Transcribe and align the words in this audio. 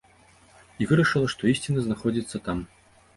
І 0.83 0.87
вырашыла, 0.91 1.29
што 1.33 1.49
ісціна 1.51 1.83
знаходзіцца 1.89 2.41
там. 2.49 2.65